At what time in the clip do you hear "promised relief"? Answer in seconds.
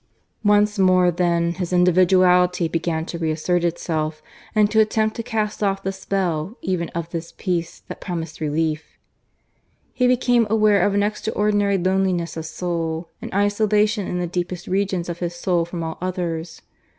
8.01-8.97